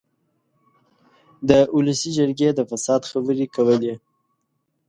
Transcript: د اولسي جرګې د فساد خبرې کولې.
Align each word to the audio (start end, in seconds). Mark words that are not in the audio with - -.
د 1.49 1.51
اولسي 1.75 2.09
جرګې 2.17 2.49
د 2.53 2.59
فساد 2.69 3.01
خبرې 3.11 3.45
کولې. 3.55 3.93